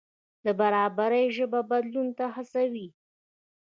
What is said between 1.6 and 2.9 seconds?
بدلون ته هڅوي.